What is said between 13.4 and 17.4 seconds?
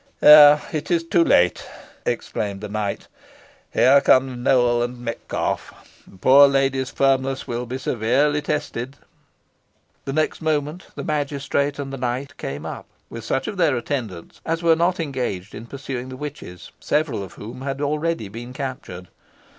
of their attendants as were not engaged in pursuing the witches, several of